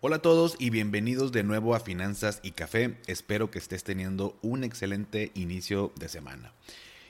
[0.00, 3.00] Hola a todos y bienvenidos de nuevo a Finanzas y Café.
[3.08, 6.52] Espero que estés teniendo un excelente inicio de semana.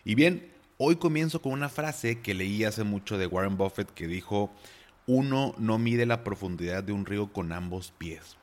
[0.06, 4.06] Y bien, hoy comienzo con una frase que leí hace mucho de Warren Buffett que
[4.06, 4.50] dijo,
[5.06, 8.38] uno no mide la profundidad de un río con ambos pies.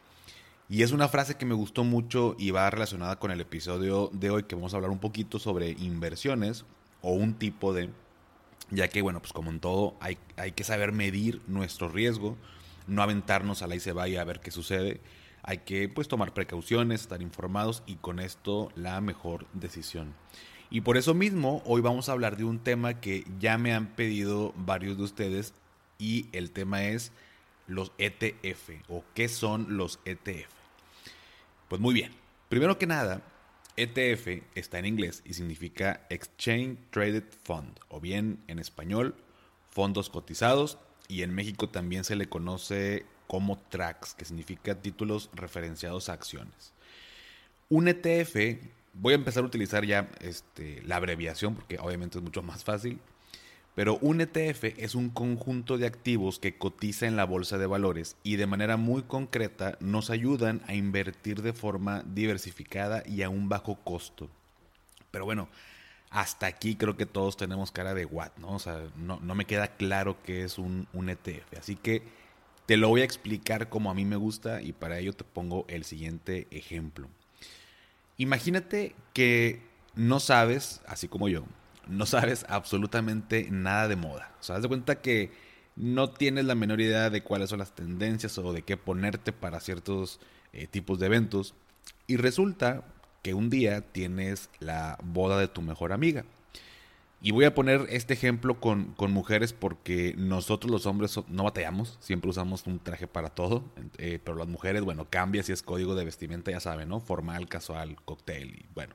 [0.69, 4.29] Y es una frase que me gustó mucho y va relacionada con el episodio de
[4.29, 6.65] hoy que vamos a hablar un poquito sobre inversiones
[7.01, 7.89] o un tipo de,
[8.69, 12.37] ya que bueno, pues como en todo hay, hay que saber medir nuestro riesgo
[12.87, 15.01] no aventarnos a la y se vaya a ver qué sucede.
[15.43, 20.13] Hay que pues tomar precauciones, estar informados y con esto la mejor decisión.
[20.69, 23.87] Y por eso mismo hoy vamos a hablar de un tema que ya me han
[23.95, 25.53] pedido varios de ustedes
[25.99, 27.11] y el tema es
[27.67, 30.49] los ETF o qué son los ETF.
[31.69, 32.11] Pues muy bien,
[32.49, 33.21] primero que nada,
[33.77, 39.15] ETF está en inglés y significa Exchange Traded Fund o bien en español
[39.69, 46.09] fondos cotizados y en México también se le conoce como TRAX, que significa títulos referenciados
[46.09, 46.73] a acciones.
[47.69, 48.35] Un ETF,
[48.93, 52.99] voy a empezar a utilizar ya este, la abreviación porque obviamente es mucho más fácil,
[53.75, 58.15] pero un ETF es un conjunto de activos que cotiza en la bolsa de valores
[58.23, 63.49] y de manera muy concreta nos ayudan a invertir de forma diversificada y a un
[63.49, 64.29] bajo costo.
[65.11, 65.49] Pero bueno,
[66.09, 68.49] hasta aquí creo que todos tenemos cara de what, ¿no?
[68.49, 71.57] O sea, no, me queda claro qué es un, ETF.
[71.59, 72.03] Así que
[72.65, 75.65] te lo voy a explicar como a mí me gusta y para ello te pongo
[75.67, 77.07] el siguiente ejemplo.
[78.17, 79.61] Imagínate que
[79.95, 81.45] no sabes, así como yo,
[81.87, 84.31] no sabes absolutamente nada de moda.
[84.39, 85.31] O sea, haz de cuenta que
[85.75, 89.59] no tienes la menor idea de cuáles son las tendencias o de qué ponerte para
[89.59, 90.19] ciertos
[90.53, 91.53] eh, tipos de eventos.
[92.07, 92.83] Y resulta
[93.25, 96.25] que un día tienes la boda de tu mejor amiga.
[97.23, 102.29] Y voy a poner este ejemplo con, mujeres porque nosotros los hombres no batallamos, siempre
[102.29, 103.63] usamos un traje para todo,
[103.97, 106.99] eh, pero las mujeres, bueno, cambia si es código de vestimenta, ya saben, ¿no?
[106.99, 108.93] Formal, casual, cóctel, bueno,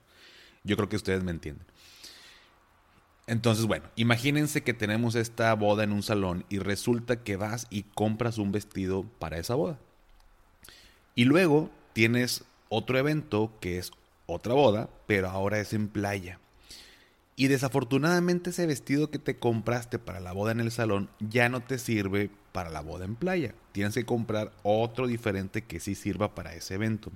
[0.63, 1.67] yo creo que ustedes me entienden.
[3.27, 7.83] Entonces, bueno, imagínense que tenemos esta boda en un salón y resulta que vas y
[7.83, 9.81] compras un vestido para esa boda.
[11.17, 13.91] Y luego tienes otro evento que es
[14.31, 16.39] otra boda, pero ahora es en playa.
[17.37, 21.61] Y desafortunadamente ese vestido que te compraste para la boda en el salón ya no
[21.61, 23.55] te sirve para la boda en playa.
[23.73, 27.11] Tienes que comprar otro diferente que sí sirva para ese evento.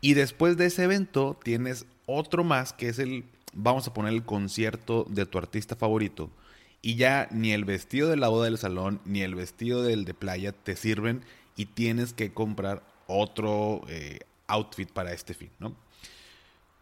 [0.00, 4.24] Y después de ese evento tienes otro más que es el, vamos a poner el
[4.24, 6.30] concierto de tu artista favorito.
[6.80, 10.14] Y ya ni el vestido de la boda del salón ni el vestido del de
[10.14, 11.22] playa te sirven
[11.54, 15.76] y tienes que comprar otro eh, outfit para este fin, ¿no?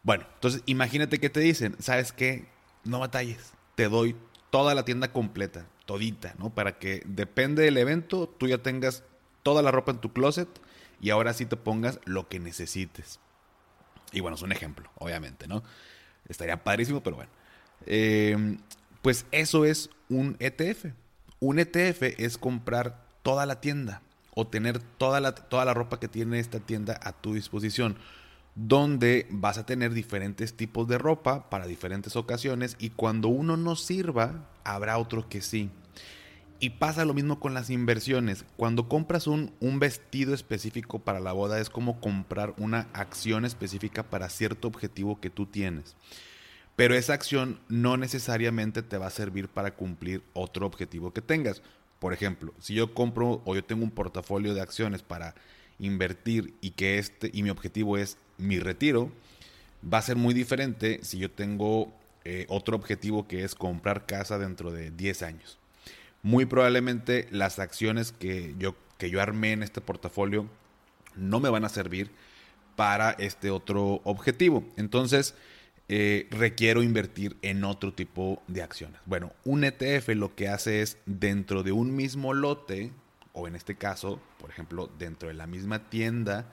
[0.07, 2.47] Bueno, entonces imagínate que te dicen, ¿sabes qué?
[2.85, 4.15] No batalles, te doy
[4.51, 6.51] toda la tienda completa, todita, ¿no?
[6.51, 9.03] Para que depende del evento, tú ya tengas
[9.43, 10.49] toda la ropa en tu closet
[11.01, 13.19] y ahora sí te pongas lo que necesites.
[14.13, 15.65] Y bueno, es un ejemplo, obviamente, ¿no?
[16.29, 17.33] Estaría padrísimo, pero bueno.
[17.85, 18.59] Em,
[19.03, 20.93] pues eso es un ETF.
[21.41, 24.03] Un ETF es comprar toda la tienda
[24.37, 27.99] o tener toda la, toda la ropa que tiene esta tienda a tu disposición
[28.57, 33.77] donde vas a tener diferentes tipos de ropa para diferentes ocasiones y cuando uno no
[33.77, 35.71] sirva, habrá otro que sí.
[36.59, 38.47] Y pasa lo mismo con las inversiones.
[38.57, 44.05] Cuando compras un, un, vestido específico para la boda es como comprar una acción específica
[44.05, 45.95] para cierto objetivo que tú tienes.
[46.75, 51.61] Pero esa acción no necesariamente te va a servir para cumplir otro objetivo que tengas.
[51.99, 55.35] Por ejemplo, si yo compro o yo tengo un portafolio de acciones para
[55.79, 59.11] invertir y que este y mi objetivo es mi retiro,
[59.83, 61.93] va a ser muy diferente si yo tengo
[62.25, 65.59] eh, otro objetivo que es comprar casa dentro de 10 años.
[66.23, 70.49] Muy probablemente las acciones que yo, que yo armé en este portafolio
[71.15, 72.11] no me van a servir
[72.75, 74.65] para este otro objetivo.
[74.77, 75.35] Entonces,
[75.89, 79.01] eh, requiero invertir en otro tipo de acciones.
[79.07, 82.91] Bueno, un ETF lo que hace es dentro de un mismo lote,
[83.33, 86.53] o en este caso, por ejemplo, dentro de la misma tienda,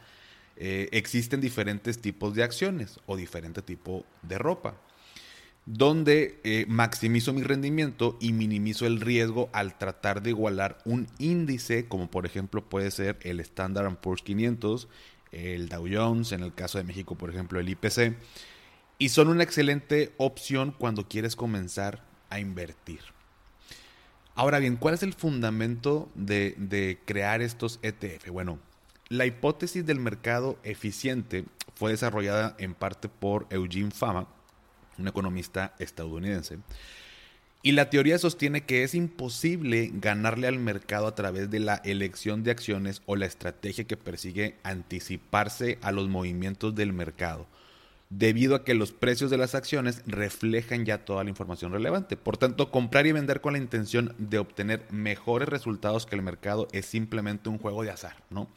[0.55, 4.75] eh, existen diferentes tipos de acciones o diferente tipo de ropa,
[5.65, 11.87] donde eh, maximizo mi rendimiento y minimizo el riesgo al tratar de igualar un índice,
[11.87, 14.87] como por ejemplo puede ser el Standard Poor's 500,
[15.31, 18.15] el Dow Jones, en el caso de México, por ejemplo, el IPC,
[18.99, 22.99] y son una excelente opción cuando quieres comenzar a invertir.
[24.35, 28.29] Ahora bien, ¿cuál es el fundamento de, de crear estos ETF?
[28.29, 28.59] Bueno,
[29.13, 31.45] la hipótesis del mercado eficiente
[31.75, 34.27] fue desarrollada en parte por Eugene Fama,
[34.97, 36.57] un economista estadounidense.
[37.61, 42.43] Y la teoría sostiene que es imposible ganarle al mercado a través de la elección
[42.43, 47.45] de acciones o la estrategia que persigue anticiparse a los movimientos del mercado,
[48.09, 52.17] debido a que los precios de las acciones reflejan ya toda la información relevante.
[52.17, 56.67] Por tanto, comprar y vender con la intención de obtener mejores resultados que el mercado
[56.71, 58.49] es simplemente un juego de azar, ¿no?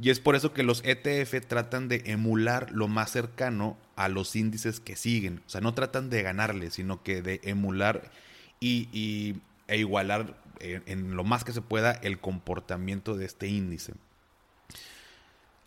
[0.00, 4.34] Y es por eso que los ETF tratan de emular lo más cercano a los
[4.34, 5.42] índices que siguen.
[5.46, 8.10] O sea, no tratan de ganarle, sino que de emular
[8.60, 9.36] y,
[9.68, 13.92] e igualar en, en, lo más que se pueda el comportamiento de este índice.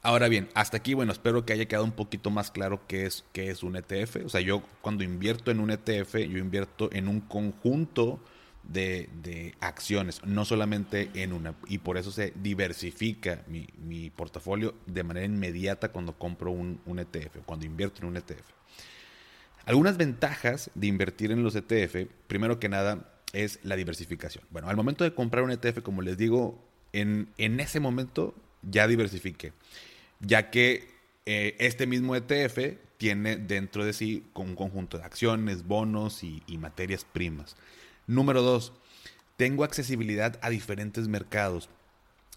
[0.01, 3.23] Ahora bien, hasta aquí, bueno, espero que haya quedado un poquito más claro qué es,
[3.33, 4.25] qué es un ETF.
[4.25, 8.19] O sea, yo cuando invierto en un ETF, yo invierto en un conjunto
[8.63, 11.55] de, acciones, no solamente en una.
[11.67, 17.37] Y por eso se diversifica mi, portafolio de manera inmediata cuando compro un, un, ETF,
[17.45, 18.49] cuando invierto en un ETF.
[19.65, 24.43] Algunas ventajas de invertir en los ETF, primero que nada, es la diversificación.
[24.49, 28.87] Bueno, al momento de comprar un ETF, como les digo, en, en ese momento ya
[28.87, 29.53] diversifique,
[30.19, 30.87] ya que
[31.25, 36.57] eh, este mismo ETF tiene dentro de sí un conjunto de acciones, bonos y, y
[36.57, 37.55] materias primas.
[38.07, 38.73] Número dos,
[39.37, 41.69] tengo accesibilidad a diferentes mercados,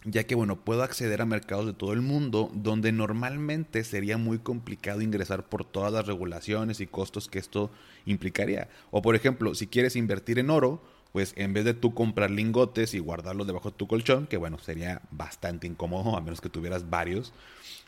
[0.05, 4.39] ya que bueno, puedo acceder a mercados de todo el mundo donde normalmente sería muy
[4.39, 7.71] complicado ingresar por todas las regulaciones y costos que esto
[8.05, 8.69] implicaría.
[8.93, 10.81] O por ejemplo, si quieres invertir en oro,
[11.13, 14.59] pues en vez de tú comprar lingotes y guardarlos debajo de tu colchón, que bueno,
[14.59, 17.33] sería bastante incómodo a menos que tuvieras varios,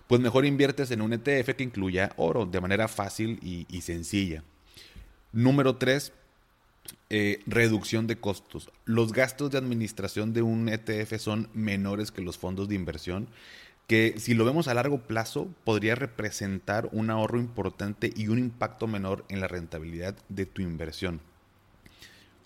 [0.09, 4.43] pues mejor inviertes en un ETF que incluya oro de manera fácil y, y sencilla.
[5.31, 6.13] Número 3,
[7.11, 8.71] eh, reducción de costos.
[8.85, 13.29] Los gastos de administración de un ETF son menores que los fondos de inversión,
[13.87, 18.87] que si lo vemos a largo plazo podría representar un ahorro importante y un impacto
[18.87, 21.21] menor en la rentabilidad de tu inversión.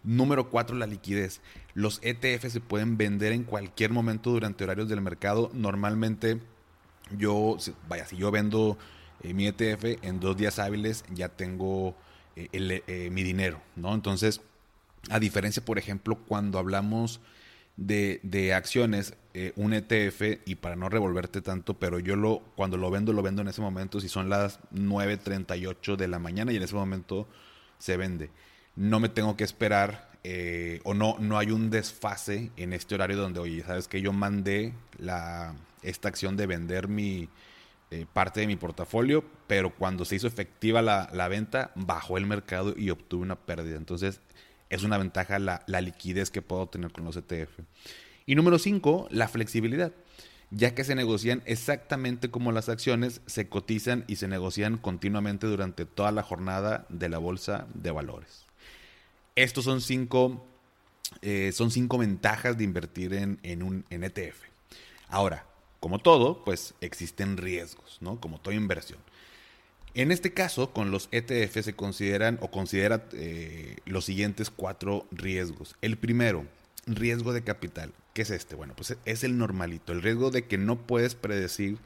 [0.05, 1.41] Número 4, la liquidez.
[1.75, 5.51] Los ETF se pueden vender en cualquier momento durante horarios del mercado.
[5.53, 6.41] Normalmente
[7.17, 7.57] yo,
[7.89, 8.79] vaya, si yo vendo
[9.23, 11.97] eh, mi ETF en dos días hábiles, ya tengo
[12.37, 13.95] eh, mi dinero, ¿no?
[13.95, 14.41] Entonces,
[15.11, 17.21] a diferencia, por ejemplo, cuando hablamos
[17.77, 22.91] de, acciones, eh, un ETF, y para no revolverte tanto, pero yo lo, cuando lo
[22.91, 26.63] vendo, lo vendo en ese momento, si son las 9.38 de la mañana y en
[26.63, 27.29] ese momento
[27.79, 28.31] se vende.
[28.77, 33.17] No me tengo que esperar eh, o no, no hay un desfase en este horario
[33.17, 37.29] donde, oye, sabes que yo mandé la, esta acción de vender mi
[37.93, 42.25] eh, parte de mi portafolio, pero cuando se hizo efectiva la, la, venta, bajó el
[42.25, 43.77] mercado y obtuve una pérdida.
[43.77, 44.23] Entonces,
[44.71, 47.61] es una ventaja la, liquidez que puedo tener con los ETF.
[48.25, 49.93] Y número 5, la flexibilidad,
[50.51, 55.85] ya que se negocian exactamente como las acciones, se cotizan y se negocian continuamente durante
[55.85, 58.47] toda la jornada de la bolsa de valores.
[59.37, 60.47] Estos son cinco,
[61.21, 64.41] eh, son cinco ventajas de invertir en, en un en ETF.
[65.11, 65.45] Ahora,
[65.83, 68.21] como todo, pues existen riesgos, ¿no?
[68.21, 69.01] Como toda inversión.
[69.95, 75.75] En este caso, con los ETF se consideran o considera eh, los siguientes cuatro riesgos.
[75.83, 76.47] El primero,
[76.87, 77.93] riesgo de capital.
[78.15, 78.55] ¿Qué es este?
[78.55, 81.79] Bueno, pues es el normalito, el riesgo de que no puedes predecir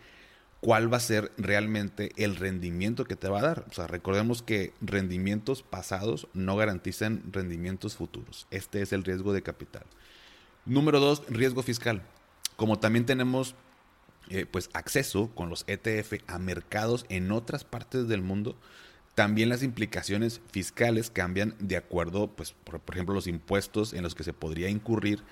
[0.60, 3.64] cuál va a ser realmente el rendimiento que te va a dar.
[3.70, 8.46] O sea, recordemos que rendimientos pasados no garantizan rendimientos futuros.
[8.50, 9.84] Este es el riesgo de capital.
[10.66, 12.02] Número dos, riesgo fiscal.
[12.56, 13.54] Como también tenemos
[14.30, 18.56] eh, pues acceso con los ETF a mercados en otras partes del mundo,
[19.16, 24.24] también las implicaciones fiscales cambian de acuerdo, pues, por, ejemplo, los impuestos en los que
[24.24, 25.22] se podría incurrir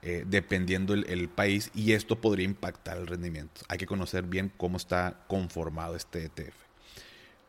[0.00, 3.60] eh, dependiendo el, país y esto podría impactar el rendimiento.
[3.68, 6.54] Hay que conocer bien cómo está conformado este ETF.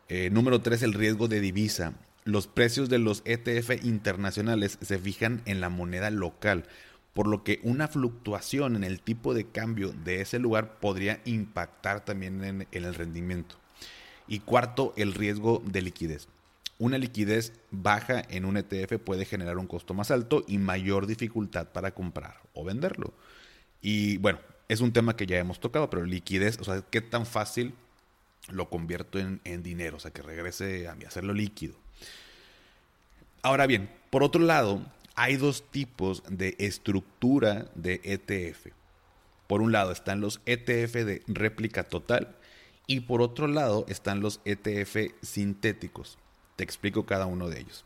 [0.10, 1.94] Eh, número 3, el riesgo de divisa.
[2.26, 6.66] Los precios de los ETF internacionales se fijan en la moneda local,
[7.18, 12.06] por lo que una fluctuación en el tipo de cambio de ese lugar podría impactar
[12.06, 13.56] también en, el rendimiento.
[14.28, 16.28] Y cuarto, el riesgo de liquidez.
[16.78, 21.70] Una liquidez baja en un ETF puede generar un costo más alto y mayor dificultad
[21.70, 23.12] para comprar o venderlo.
[23.82, 24.38] Y bueno,
[24.70, 27.74] es un tema que ya hemos tocado, pero liquidez, o sea, ¿qué tan fácil
[28.50, 29.98] lo convierto en, dinero?
[29.98, 31.74] O sea, que regrese a hacerlo líquido.
[33.42, 34.86] Ahora bien, por otro lado,
[35.18, 38.68] hay dos tipos de estructura de ETF.
[39.48, 42.36] Por un lado están los ETF de réplica total
[42.86, 46.20] Y por otro lado están los ETF sintéticos.
[46.56, 47.84] Te explico cada uno de ellos.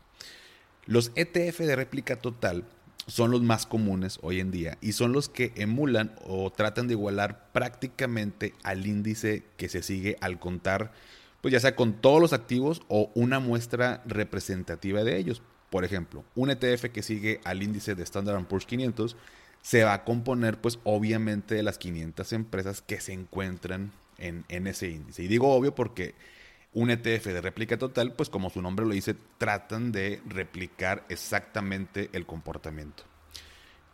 [0.84, 2.64] Los ETF de réplica total
[3.06, 6.94] son los más comunes hoy en día y son los que emulan o tratan de
[6.94, 10.92] igualar prácticamente al índice que se sigue al contar,
[11.40, 15.42] pues ya sea con todos los activos o una muestra representativa de ellos.
[15.72, 19.16] Por ejemplo, un ETF que sigue al índice de Standard Poor's 500
[19.62, 24.90] se va a componer pues obviamente de las 500 empresas que se encuentran en, ese
[24.90, 25.22] índice.
[25.22, 26.14] Y digo obvio porque
[26.74, 32.10] un ETF de réplica total, pues como su nombre lo dice, tratan de replicar exactamente
[32.12, 33.04] el comportamiento.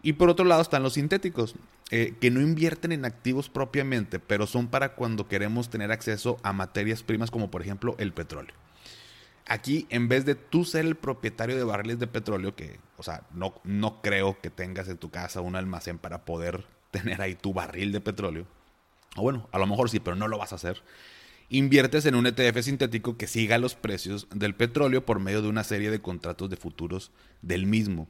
[0.03, 1.55] Y por otro lado están los sintéticos,
[1.93, 6.53] eh, que no invierten en activos propiamente, pero son para cuando queremos tener acceso a
[6.53, 8.57] materias primas como por ejemplo el petróleo.
[9.49, 13.23] Aquí, en vez de tú ser el propietario de barriles de petróleo, que, o sea,
[13.33, 17.53] no, no creo que tengas en tu casa un almacén para poder tener ahí tu
[17.53, 18.47] barril de petróleo.
[19.17, 20.83] O bueno, a lo mejor sí, pero no lo vas a hacer
[21.51, 25.65] inviertes en un ETF sintético que siga los precios del petróleo por medio de una
[25.65, 27.11] serie de contratos de futuros
[27.43, 28.09] del mismo.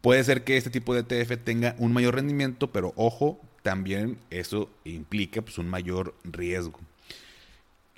[0.00, 4.68] Puede ser que este tipo de ETF tenga un mayor rendimiento, pero ojo, también eso
[4.84, 6.80] implica pues, un mayor riesgo.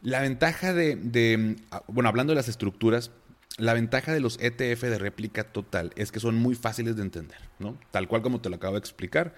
[0.04, 3.10] La ventaja de, ah, bueno, hablando de las estructuras,
[3.56, 7.38] la ventaja de los ETF de réplica total es que son muy fáciles de entender,
[7.58, 7.78] ¿no?
[7.90, 9.34] Tal cual como te lo acabo de explicar,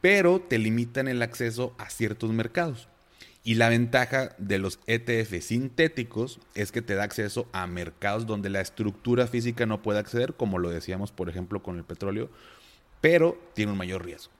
[0.00, 2.88] pero te limitan el acceso a ciertos mercados.
[3.42, 8.48] Y la ventaja de los ETF sintéticos es que te da acceso a mercados donde
[8.48, 12.30] la estructura física no puede acceder, como lo decíamos, por ejemplo, con el petróleo,
[13.00, 14.30] pero tiene un mayor riesgo.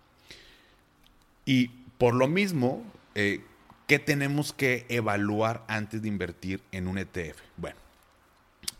[1.44, 1.68] Y
[1.98, 2.84] por lo mismo,
[3.16, 3.40] eh,
[3.86, 7.38] ¿qué tenemos que evaluar antes de invertir en un ETF?
[7.56, 7.76] Bueno,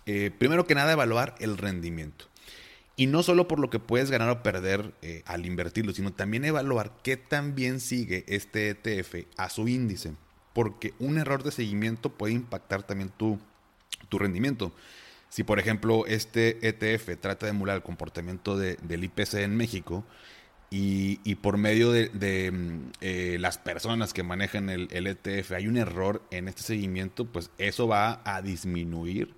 [0.07, 2.27] eh, primero que nada, evaluar el rendimiento.
[2.97, 6.45] Y no solo por lo que puedes ganar o perder eh, al invertirlo, sino también
[6.45, 10.15] evaluar qué tan bien sigue este ETF a su índice.
[10.55, 13.39] Porque un error de seguimiento puede impactar también tu,
[14.09, 14.73] tu rendimiento.
[15.29, 20.05] Si, por ejemplo, este ETF trata de emular el comportamiento del IPC en México
[20.69, 26.23] y, por medio de, mm, eh, las personas que manejan el, ETF hay un error
[26.31, 29.33] en este seguimiento, pues eso va a disminuir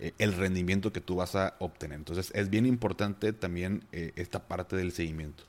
[0.00, 1.98] eh, el rendimiento que tú vas a obtener.
[1.98, 5.44] Entonces es bien importante también eh, esta parte del seguimiento.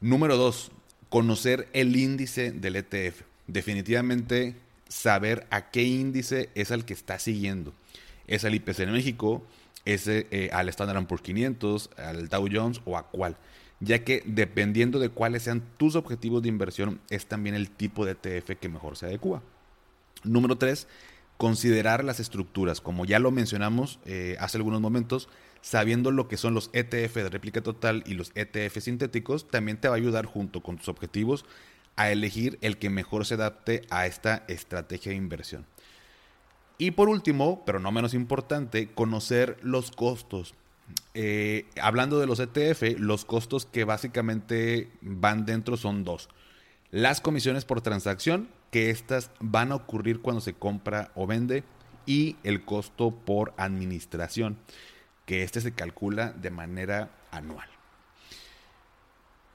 [0.00, 0.70] Número dos,
[1.08, 3.22] conocer el índice del ETF.
[3.48, 4.54] Definitivamente
[4.88, 7.74] saber a qué índice es al que está siguiendo.
[8.28, 9.44] ¿Es al IPC en México?
[9.84, 11.90] ¿Es eh, al Standard Poor's 500?
[11.96, 12.80] ¿Al Dow Jones?
[12.84, 13.36] ¿O a cuál?
[13.84, 18.12] Ya que dependiendo de cuáles sean tus objetivos de inversión, es también el tipo de
[18.12, 19.42] ETF que mejor se adecua.
[20.22, 20.86] Número tres,
[21.36, 25.28] considerar las estructuras, como ya lo mencionamos eh, hace algunos momentos,
[25.62, 29.88] sabiendo lo que son los ETF de réplica total y los ETF sintéticos, también te
[29.88, 31.44] va a ayudar junto con tus objetivos
[31.96, 35.66] a elegir el que mejor se adapte a esta estrategia de inversión.
[36.78, 40.54] Y por último, pero no menos importante, conocer los costos.
[41.14, 46.28] Eh, hablando de los ETF, los costos que básicamente van dentro son dos.
[46.90, 51.64] Las comisiones por transacción, que estas van a ocurrir cuando se compra o vende
[52.06, 54.58] y el costo por administración,
[55.26, 57.68] que este se calcula de manera anual.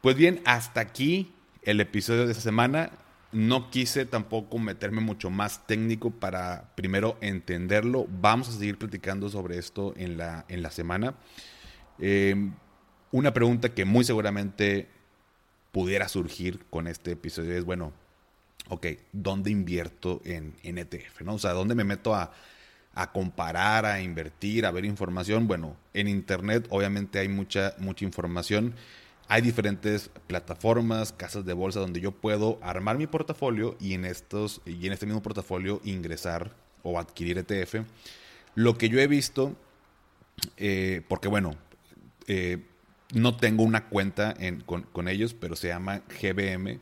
[0.01, 2.91] Pues bien, hasta aquí el episodio de esta semana.
[3.31, 8.07] No quise tampoco meterme mucho más técnico para primero entenderlo.
[8.09, 11.15] Vamos a seguir platicando sobre esto en la, en la semana.
[11.99, 12.35] Eh,
[13.11, 14.87] una pregunta que muy seguramente
[15.71, 17.93] pudiera surgir con este episodio es, bueno,
[18.69, 21.21] ok, ¿dónde invierto en, ETF?
[21.21, 21.35] ¿no?
[21.35, 22.31] O sea, ¿dónde me meto a,
[23.13, 25.47] comparar, a invertir, a ver información?
[25.47, 28.73] Bueno, en Internet obviamente hay mucha, mucha información.
[29.27, 34.61] Hay diferentes plataformas, casas de bolsa donde yo puedo armar mi portafolio y en, estos,
[34.65, 36.51] y en este mismo portafolio ingresar
[36.83, 37.85] o adquirir ETF.
[38.55, 39.55] Lo que yo he visto,
[40.55, 41.55] eh, porque bueno,
[42.27, 42.63] eh,
[43.13, 46.79] no tengo una cuenta con, con, ellos, pero se llama GBM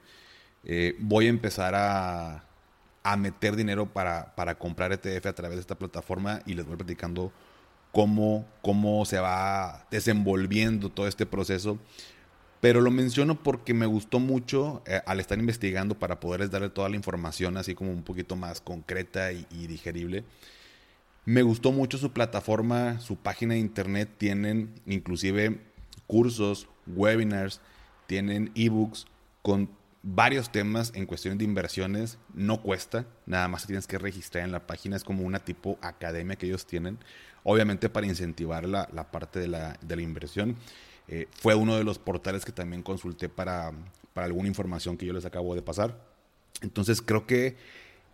[0.67, 2.41] eh, voy a empezar a,
[3.17, 7.31] meter dinero para, comprar ETF a través de esta plataforma y les voy platicando
[7.91, 11.77] cómo, cómo se va desenvolviendo todo este proceso.
[12.65, 16.89] Pero lo menciono porque me gustó mucho eh, al estar investigando para poderles darle toda
[16.89, 20.23] la información así como un poquito más concreta y, digerible.
[21.25, 24.09] Me gustó mucho su plataforma, su página de internet.
[24.17, 25.59] Tienen inclusive
[26.07, 27.61] cursos, webinars,
[28.07, 29.05] tienen ebooks
[29.43, 29.69] con
[30.01, 32.17] varios temas en cuestión de inversiones.
[32.33, 34.95] No cuesta, nada más tienes que registrar en la página.
[34.95, 36.97] Es como una tipo academia que ellos tienen,
[37.43, 40.55] obviamente para incentivar la, parte de la, inversión.
[41.07, 43.71] Eh, fue uno de los portales que también consulté para,
[44.13, 45.95] para alguna información que yo les acabo de pasar.
[46.61, 47.55] Entonces creo que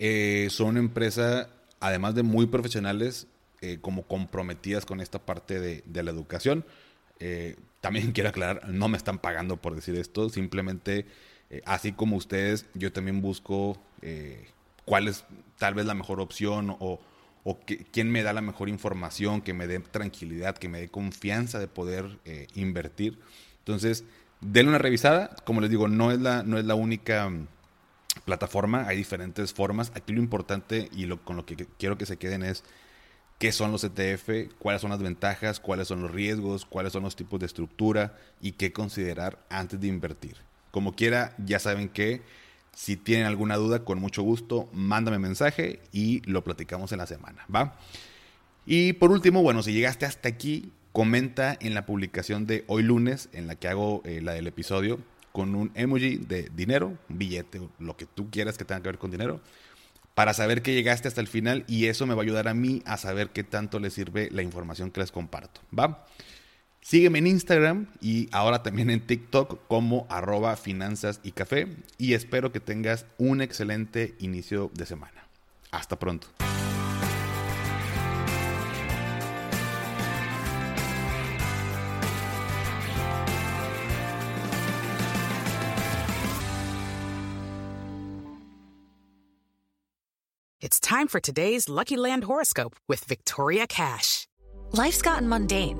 [0.04, 1.48] Eh, son una empresa,
[1.80, 3.28] además de muy profesionales,
[3.62, 6.66] eh, como comprometidas con esta parte de, de la educación.
[7.82, 11.06] También quiero aclarar, no me están pagando por decir esto, simplemente,
[11.66, 13.78] así como ustedes, yo también busco
[14.86, 15.24] cuál es
[15.60, 17.00] tal vez la mejor opción o,
[17.44, 20.90] o que, quién me da la mejor información, que me dé tranquilidad, que me dé
[20.90, 22.20] confianza de poder
[22.56, 23.20] invertir.
[23.60, 24.04] Entonces,
[24.42, 25.36] denle una revisada.
[25.46, 27.48] Como les digo, no es la, no es la única mm,
[28.26, 29.92] plataforma, hay diferentes formas.
[29.96, 32.64] Aquí lo importante y lo, con lo que quiero que se queden es
[33.40, 37.16] qué son los ETF, cuáles son las ventajas, cuáles son los riesgos, cuáles son los
[37.16, 40.38] tipos de estructura y qué considerar antes de invertir.
[40.72, 42.22] Como quiera, ya saben que
[42.76, 47.46] si tienen alguna duda, con mucho gusto, mándame mensaje y lo platicamos en la semana,
[47.54, 47.78] ¿va?
[48.66, 53.30] Y por último, bueno, si llegaste hasta aquí, comenta en la publicación de hoy lunes,
[53.34, 55.00] en la que hago eh, la del episodio,
[55.32, 58.98] con un emoji de dinero, un billete, lo que tú quieras que tenga que ver
[58.98, 59.42] con dinero,
[60.14, 62.82] para saber que llegaste hasta el final y eso me va a ayudar a mí
[62.86, 65.62] a saber qué tanto les sirve la información que les comparto.
[65.78, 66.06] ¿Va?
[66.82, 72.52] Sígueme en Instagram y ahora también en TikTok como arroba finanzas y café y espero
[72.52, 75.28] que tengas un excelente inicio de semana.
[75.72, 76.28] Hasta pronto.
[90.64, 94.28] It's time for today's Lucky Land horoscope with Victoria Cash.
[94.74, 95.80] Life's gotten mundane,